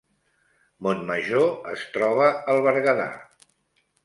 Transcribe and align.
Montmajor 0.87 1.45
es 1.75 1.83
troba 1.99 2.31
al 2.55 2.63
Berguedà 2.71 3.07